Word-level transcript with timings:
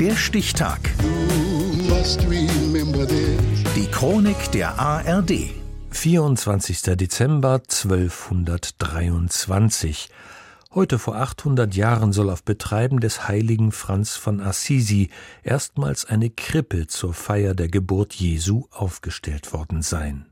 Der 0.00 0.14
Stichtag. 0.14 0.78
Die 3.74 3.86
Chronik 3.90 4.52
der 4.52 4.78
ARD. 4.78 5.50
24. 5.90 6.82
Dezember 6.96 7.54
1223. 7.54 10.08
Heute 10.72 11.00
vor 11.00 11.16
800 11.16 11.74
Jahren 11.74 12.12
soll 12.12 12.30
auf 12.30 12.44
Betreiben 12.44 13.00
des 13.00 13.26
heiligen 13.26 13.72
Franz 13.72 14.14
von 14.14 14.40
Assisi 14.40 15.10
erstmals 15.42 16.04
eine 16.04 16.30
Krippe 16.30 16.86
zur 16.86 17.12
Feier 17.12 17.54
der 17.54 17.66
Geburt 17.66 18.14
Jesu 18.14 18.66
aufgestellt 18.70 19.52
worden 19.52 19.82
sein. 19.82 20.26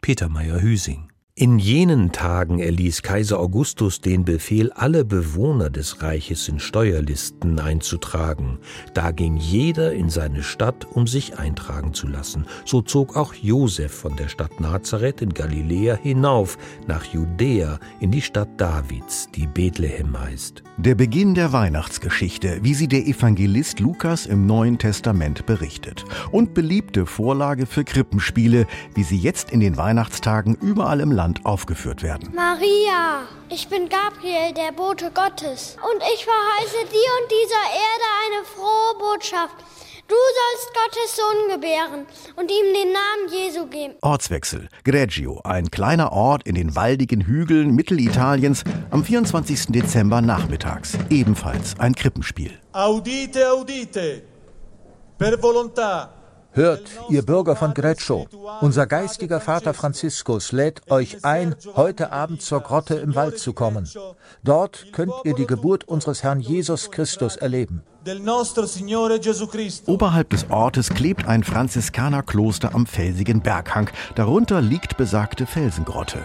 Peter 0.00 0.28
Meyer-Hüsing 0.28 1.08
in 1.36 1.58
jenen 1.58 2.12
Tagen 2.12 2.60
erließ 2.60 3.02
Kaiser 3.02 3.40
Augustus 3.40 4.00
den 4.00 4.24
Befehl, 4.24 4.70
alle 4.70 5.04
Bewohner 5.04 5.68
des 5.68 6.00
Reiches 6.00 6.48
in 6.48 6.60
Steuerlisten 6.60 7.58
einzutragen. 7.58 8.60
Da 8.94 9.10
ging 9.10 9.36
jeder 9.36 9.92
in 9.94 10.10
seine 10.10 10.44
Stadt, 10.44 10.86
um 10.92 11.08
sich 11.08 11.36
eintragen 11.36 11.92
zu 11.92 12.06
lassen. 12.06 12.46
So 12.64 12.82
zog 12.82 13.16
auch 13.16 13.34
Josef 13.34 13.92
von 13.92 14.14
der 14.14 14.28
Stadt 14.28 14.60
Nazareth 14.60 15.22
in 15.22 15.34
Galiläa 15.34 15.96
hinauf 15.96 16.56
nach 16.86 17.04
Judäa 17.04 17.80
in 17.98 18.12
die 18.12 18.22
Stadt 18.22 18.50
Davids, 18.56 19.28
die 19.34 19.48
Bethlehem 19.48 20.16
heißt. 20.16 20.62
Der 20.76 20.94
Beginn 20.94 21.34
der 21.34 21.52
Weihnachtsgeschichte, 21.52 22.60
wie 22.62 22.74
sie 22.74 22.86
der 22.86 23.08
Evangelist 23.08 23.80
Lukas 23.80 24.26
im 24.26 24.46
Neuen 24.46 24.78
Testament 24.78 25.46
berichtet. 25.46 26.04
Und 26.30 26.54
beliebte 26.54 27.06
Vorlage 27.06 27.66
für 27.66 27.82
Krippenspiele, 27.82 28.68
wie 28.94 29.02
sie 29.02 29.18
jetzt 29.18 29.50
in 29.50 29.58
den 29.58 29.76
Weihnachtstagen 29.76 30.54
überall 30.62 31.00
im 31.00 31.10
Land 31.10 31.23
Land 31.24 31.40
aufgeführt 31.46 32.02
werden. 32.02 32.30
Maria, 32.34 33.22
ich 33.48 33.66
bin 33.68 33.88
Gabriel, 33.88 34.52
der 34.52 34.72
Bote 34.72 35.10
Gottes, 35.10 35.76
und 35.90 36.02
ich 36.12 36.22
verheiße 36.22 36.80
dir 36.96 37.10
und 37.18 37.28
dieser 37.40 37.64
Erde 37.86 38.08
eine 38.24 38.44
frohe 38.44 38.98
Botschaft. 38.98 39.56
Du 40.06 40.14
sollst 40.38 40.68
Gottes 40.80 41.16
Sohn 41.16 41.54
gebären 41.54 42.06
und 42.36 42.50
ihm 42.50 42.74
den 42.74 42.92
Namen 42.92 43.32
Jesu 43.32 43.66
geben. 43.68 43.94
Ortswechsel. 44.02 44.68
Greggio, 44.84 45.40
ein 45.44 45.70
kleiner 45.70 46.12
Ort 46.12 46.46
in 46.46 46.56
den 46.56 46.76
waldigen 46.76 47.22
Hügeln 47.22 47.74
Mittelitaliens 47.74 48.62
am 48.90 49.02
24. 49.02 49.68
Dezember 49.68 50.20
nachmittags. 50.20 50.98
Ebenfalls 51.08 51.80
ein 51.80 51.94
Krippenspiel. 51.94 52.52
Audite, 52.72 53.50
audite. 53.50 54.24
Per 55.16 55.42
volontà 55.42 56.23
Hört, 56.54 56.88
ihr 57.08 57.22
Bürger 57.22 57.56
von 57.56 57.74
Greccio, 57.74 58.28
unser 58.60 58.86
geistiger 58.86 59.40
Vater 59.40 59.74
Franziskus 59.74 60.52
lädt 60.52 60.88
euch 60.90 61.24
ein, 61.24 61.56
heute 61.74 62.12
Abend 62.12 62.42
zur 62.42 62.60
Grotte 62.60 62.94
im 62.94 63.16
Wald 63.16 63.38
zu 63.38 63.52
kommen. 63.52 63.88
Dort 64.44 64.92
könnt 64.92 65.12
ihr 65.24 65.34
die 65.34 65.46
Geburt 65.46 65.84
unseres 65.84 66.22
Herrn 66.22 66.40
Jesus 66.40 66.90
Christus 66.92 67.36
erleben. 67.36 67.82
Oberhalb 69.86 70.28
des 70.28 70.50
Ortes 70.50 70.90
klebt 70.90 71.26
ein 71.26 71.42
Franziskanerkloster 71.42 72.74
am 72.74 72.84
felsigen 72.84 73.40
Berghang. 73.40 73.88
Darunter 74.14 74.60
liegt 74.60 74.98
besagte 74.98 75.46
Felsengrotte. 75.46 76.18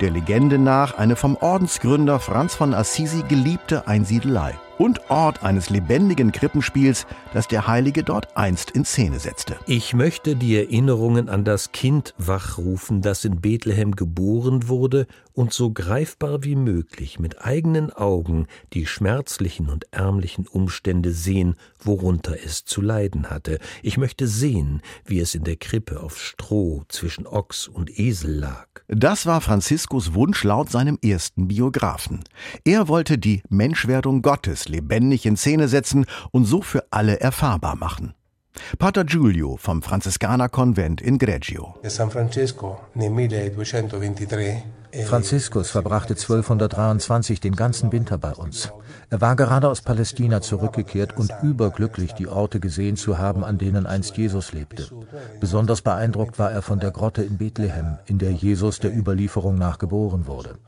Der 0.00 0.12
Legende 0.12 0.58
nach 0.58 0.96
eine 0.96 1.16
vom 1.16 1.36
Ordensgründer 1.36 2.20
Franz 2.20 2.54
von 2.54 2.72
Assisi 2.72 3.24
geliebte 3.28 3.88
Einsiedelei 3.88 4.54
und 4.78 5.10
Ort 5.10 5.42
eines 5.42 5.70
lebendigen 5.70 6.32
Krippenspiels, 6.32 7.06
das 7.32 7.48
der 7.48 7.66
Heilige 7.66 8.02
dort 8.02 8.36
einst 8.36 8.70
in 8.70 8.84
Szene 8.84 9.18
setzte. 9.18 9.56
Ich 9.66 9.94
möchte 9.94 10.36
die 10.36 10.56
Erinnerungen 10.56 11.28
an 11.28 11.44
das 11.44 11.72
Kind 11.72 12.14
wachrufen, 12.18 13.02
das 13.02 13.24
in 13.24 13.40
Bethlehem 13.40 13.94
geboren 13.96 14.68
wurde 14.68 15.06
und 15.32 15.52
so 15.52 15.70
greifbar 15.70 16.44
wie 16.44 16.56
möglich 16.56 17.18
mit 17.18 17.44
eigenen 17.44 17.92
Augen 17.92 18.46
die 18.72 18.86
schmerzlichen 18.86 19.68
und 19.68 19.86
ärmlichen 19.92 20.46
Umstände 20.46 21.12
sehen, 21.24 21.56
worunter 21.82 22.36
es 22.44 22.64
zu 22.64 22.80
leiden 22.80 23.30
hatte. 23.30 23.58
Ich 23.82 23.96
möchte 23.96 24.28
sehen, 24.28 24.82
wie 25.04 25.20
es 25.20 25.34
in 25.34 25.44
der 25.44 25.56
Krippe 25.56 26.00
auf 26.00 26.20
Stroh 26.20 26.84
zwischen 26.88 27.26
Ochs 27.26 27.66
und 27.66 27.98
Esel 27.98 28.36
lag. 28.36 28.68
Das 28.88 29.26
war 29.26 29.40
Franziskus 29.40 30.14
Wunsch 30.14 30.44
laut 30.44 30.70
seinem 30.70 30.98
ersten 31.02 31.48
Biografen. 31.48 32.22
Er 32.64 32.88
wollte 32.88 33.18
die 33.18 33.42
Menschwerdung 33.48 34.22
Gottes 34.22 34.68
lebendig 34.68 35.26
in 35.26 35.36
Szene 35.36 35.68
setzen 35.68 36.06
und 36.30 36.44
so 36.44 36.62
für 36.62 36.84
alle 36.90 37.18
erfahrbar 37.20 37.76
machen. 37.76 38.14
Pater 38.78 39.04
Giulio 39.04 39.56
vom 39.56 39.82
Franziskanerkonvent 39.82 41.00
in 41.00 41.18
Greggio. 41.18 41.74
San 41.82 42.10
Francesco 42.10 42.78
nel 42.94 43.10
1223 43.10 44.62
Franziskus 45.02 45.70
verbrachte 45.70 46.14
1223 46.14 47.40
den 47.40 47.56
ganzen 47.56 47.90
Winter 47.90 48.16
bei 48.16 48.32
uns. 48.32 48.70
Er 49.10 49.20
war 49.20 49.34
gerade 49.34 49.68
aus 49.68 49.82
Palästina 49.82 50.40
zurückgekehrt 50.40 51.16
und 51.16 51.32
überglücklich, 51.42 52.12
die 52.12 52.28
Orte 52.28 52.60
gesehen 52.60 52.96
zu 52.96 53.18
haben, 53.18 53.44
an 53.44 53.58
denen 53.58 53.86
einst 53.86 54.16
Jesus 54.16 54.52
lebte. 54.52 54.86
Besonders 55.40 55.82
beeindruckt 55.82 56.38
war 56.38 56.52
er 56.52 56.62
von 56.62 56.78
der 56.78 56.92
Grotte 56.92 57.22
in 57.22 57.38
Bethlehem, 57.38 57.98
in 58.06 58.18
der 58.18 58.32
Jesus 58.32 58.78
der 58.78 58.96
Überlieferung 58.96 59.56
nach 59.56 59.78
geboren 59.78 60.26
wurde. 60.26 60.58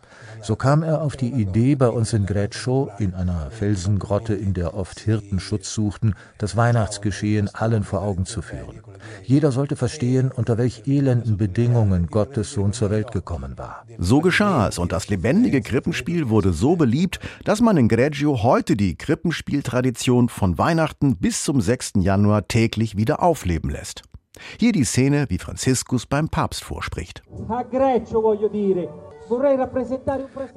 So 0.43 0.55
kam 0.55 0.83
er 0.83 1.03
auf 1.03 1.17
die 1.17 1.33
Idee, 1.33 1.75
bei 1.75 1.89
uns 1.89 2.13
in 2.13 2.27
Greccio, 2.27 2.91
in 2.99 3.15
einer 3.15 3.51
Felsengrotte, 3.51 4.35
in 4.35 4.55
der 4.55 4.75
oft 4.75 5.01
Hirten 5.01 5.41
Schutz 5.41 5.73
suchten, 5.75 6.15
das 6.39 6.57
Weihnachtsgeschehen 6.57 7.53
allen 7.55 7.85
vor 7.85 8.03
Augen 8.03 8.27
zu 8.27 8.43
führen. 8.43 8.81
Jeder 9.23 9.51
sollte 9.51 9.77
verstehen, 9.77 10.31
unter 10.31 10.59
welch 10.59 10.83
elenden 10.87 11.37
Bedingungen 11.37 12.07
Gottes 12.09 12.53
Sohn 12.53 12.73
zur 12.73 12.91
Welt 12.91 13.13
gekommen 13.13 13.59
war. 13.59 13.85
So 13.99 14.16
geschah 14.21 14.69
es 14.69 14.79
und 14.79 14.93
das 14.93 15.09
lebendige 15.09 15.61
Krippenspiel 15.61 16.29
wurde 16.29 16.53
so 16.53 16.77
beliebt, 16.77 17.21
dass 17.45 17.61
man 17.61 17.77
in 17.77 17.89
Greccio 17.89 18.43
heute 18.43 18.77
die 18.77 18.97
Krippenspieltradition 18.97 20.29
von 20.29 20.59
Weihnachten 20.59 21.17
bis 21.17 21.45
zum 21.45 21.61
6. 21.61 21.95
Januar 21.97 22.49
täglich 22.49 22.97
wieder 22.97 23.23
aufleben 23.23 23.71
lässt. 23.71 24.03
Hier 24.59 24.73
die 24.73 24.85
Szene, 24.85 25.27
wie 25.29 25.39
Franziskus 25.39 26.07
beim 26.07 26.29
Papst 26.29 26.63
vorspricht. 26.65 27.23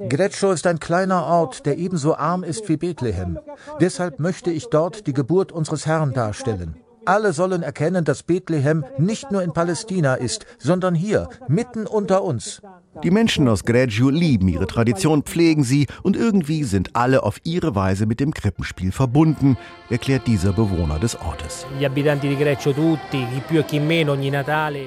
Greccio 0.08 0.52
ist 0.52 0.66
ein 0.66 0.80
kleiner 0.80 1.26
Ort, 1.26 1.66
der 1.66 1.78
ebenso 1.78 2.14
arm 2.14 2.44
ist 2.44 2.68
wie 2.68 2.76
Bethlehem. 2.76 3.38
Deshalb 3.80 4.20
möchte 4.20 4.50
ich 4.50 4.66
dort 4.66 5.06
die 5.06 5.12
Geburt 5.12 5.50
unseres 5.50 5.86
Herrn 5.86 6.12
darstellen. 6.12 6.76
Alle 7.06 7.32
sollen 7.32 7.62
erkennen, 7.62 8.04
dass 8.04 8.22
Bethlehem 8.22 8.84
nicht 8.98 9.30
nur 9.32 9.42
in 9.42 9.52
Palästina 9.52 10.14
ist, 10.14 10.46
sondern 10.58 10.94
hier, 10.94 11.28
mitten 11.48 11.86
unter 11.86 12.22
uns. 12.22 12.60
Die 13.04 13.10
Menschen 13.12 13.46
aus 13.46 13.64
Greggio 13.64 14.10
lieben 14.10 14.48
ihre 14.48 14.66
Tradition, 14.66 15.22
pflegen 15.22 15.62
sie 15.62 15.86
und 16.02 16.16
irgendwie 16.16 16.64
sind 16.64 16.96
alle 16.96 17.22
auf 17.22 17.38
ihre 17.44 17.76
Weise 17.76 18.04
mit 18.04 18.18
dem 18.18 18.34
Krippenspiel 18.34 18.90
verbunden, 18.90 19.56
erklärt 19.90 20.26
dieser 20.26 20.52
Bewohner 20.52 20.98
des 20.98 21.16
Ortes. 21.20 21.66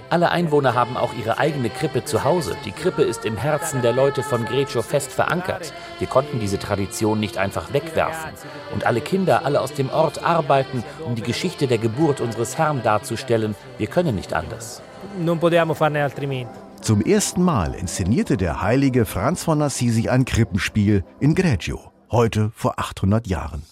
Alle 0.10 0.32
Einwohner 0.32 0.74
haben 0.74 0.98
auch 0.98 1.14
ihre 1.18 1.38
eigene 1.38 1.70
Krippe 1.70 2.04
zu 2.04 2.24
Hause. 2.26 2.58
Die 2.66 2.72
Krippe 2.72 3.04
ist 3.04 3.24
im 3.24 3.38
Herzen 3.38 3.82
der 3.82 3.94
Leute 3.94 4.22
von 4.22 4.44
Greccio 4.44 4.82
fest 4.82 5.12
verankert. 5.12 5.74
Wir 6.00 6.08
konnten 6.08 6.42
diese 6.42 6.60
Tradition 6.60 7.22
nicht 7.22 7.38
einfach 7.38 7.72
wegwerfen. 7.72 8.32
Und 8.74 8.86
alle 8.86 9.00
Kinder, 9.00 9.46
alle 9.46 9.62
aus 9.62 9.74
dem 9.74 9.90
Ort 9.90 10.22
arbeiten, 10.24 10.84
um 11.06 11.16
die 11.16 11.22
Geschichte 11.22 11.68
der 11.68 11.78
Geburt 11.78 12.20
unseres 12.20 12.58
Herrn 12.58 12.84
darzustellen. 12.84 13.56
Wir 13.78 13.88
können 13.88 14.16
nicht 14.16 14.34
anders. 14.34 14.82
Non 15.20 15.40
potevamo 15.40 15.74
farne 15.74 16.04
altrimenti. 16.04 16.63
Zum 16.84 17.02
ersten 17.02 17.42
Mal 17.42 17.76
inszenierte 17.76 18.36
der 18.36 18.62
heilige 18.62 19.06
Franz 19.06 19.46
von 19.46 19.62
Assisi 19.62 20.10
ein 20.10 20.26
Krippenspiel 20.26 21.06
in 21.22 21.34
Greggio, 21.34 21.80
heute 22.12 22.52
vor 22.54 22.78
800 22.78 23.26
Jahren. 23.26 23.64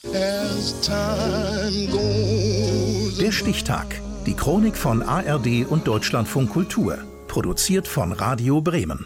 Der 3.20 3.32
Stichtag. 3.34 4.00
Die 4.26 4.34
Chronik 4.34 4.78
von 4.78 5.02
ARD 5.02 5.66
und 5.68 5.88
Deutschlandfunk 5.88 6.52
Kultur. 6.52 7.00
Produziert 7.28 7.86
von 7.86 8.14
Radio 8.14 8.62
Bremen. 8.62 9.06